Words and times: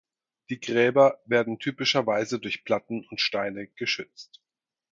Die 0.49 0.59
Gräber 0.59 1.21
werden 1.25 1.59
typischerweise 1.59 2.39
durch 2.39 2.63
Platten 2.63 3.05
und 3.11 3.21
Steine 3.21 3.67
geschützt. 3.67 4.41